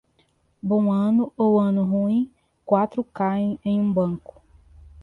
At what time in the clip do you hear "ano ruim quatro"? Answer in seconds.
1.59-3.03